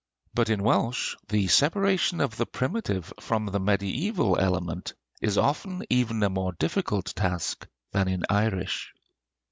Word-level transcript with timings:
But 0.33 0.49
in 0.49 0.63
Welsh, 0.63 1.15
the 1.29 1.47
separation 1.47 2.21
of 2.21 2.35
the 2.37 2.47
primitive 2.47 3.13
from 3.19 3.45
the 3.45 3.59
mediæval 3.59 4.41
element 4.41 4.95
is 5.21 5.37
often 5.37 5.83
even 5.91 6.23
a 6.23 6.27
more 6.31 6.53
difficult 6.53 7.13
task 7.15 7.67
than 7.91 8.07
in 8.07 8.23
Irish. 8.27 8.93